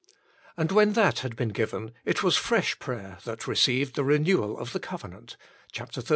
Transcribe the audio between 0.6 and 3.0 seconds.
when that had been given it was fresh